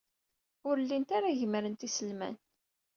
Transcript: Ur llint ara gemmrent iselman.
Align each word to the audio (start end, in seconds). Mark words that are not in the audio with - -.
Ur 0.67 0.75
llint 0.81 1.09
ara 1.17 1.37
gemmrent 1.39 1.85
iselman. 1.87 2.35